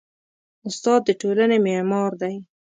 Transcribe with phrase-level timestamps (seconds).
[0.67, 2.35] استاد د ټولنې معمار دی.